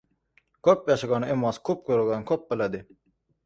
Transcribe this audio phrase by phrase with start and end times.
[0.67, 2.85] •Ko‘p yashagan emas, ko‘p yurgan ko‘p biladi.